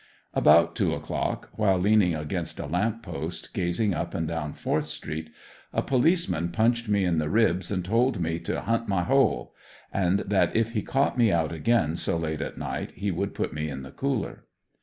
[0.33, 5.29] About two o'clock, while leaning against a lamppost gazing up and down Fourth street,
[5.73, 9.53] a policeman punched me in the ribs and told me to "hunt my hole"
[9.93, 13.53] and that if he caught me out again so late at night he would put
[13.53, 14.45] me in the cooler.